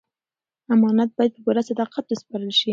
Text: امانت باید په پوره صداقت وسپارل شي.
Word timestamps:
امانت 0.73 1.09
باید 1.17 1.31
په 1.35 1.39
پوره 1.45 1.61
صداقت 1.69 2.05
وسپارل 2.07 2.51
شي. 2.59 2.69